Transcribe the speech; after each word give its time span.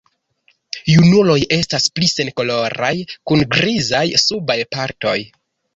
Junuloj 0.93 1.35
estas 1.59 1.87
pli 1.99 2.09
senkoloraj 2.15 2.93
kun 3.13 3.47
grizaj 3.55 4.05
subaj 4.27 4.63
partoj. 4.77 5.17